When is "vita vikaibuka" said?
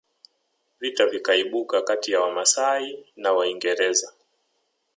0.79-1.81